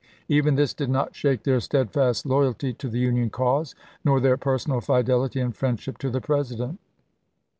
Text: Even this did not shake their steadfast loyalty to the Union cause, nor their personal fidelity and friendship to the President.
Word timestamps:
Even 0.27 0.55
this 0.55 0.73
did 0.73 0.89
not 0.89 1.13
shake 1.15 1.43
their 1.43 1.59
steadfast 1.59 2.25
loyalty 2.25 2.73
to 2.73 2.89
the 2.89 2.97
Union 2.97 3.29
cause, 3.29 3.75
nor 4.03 4.19
their 4.19 4.35
personal 4.35 4.81
fidelity 4.81 5.39
and 5.39 5.55
friendship 5.55 5.99
to 5.99 6.09
the 6.09 6.19
President. 6.19 6.79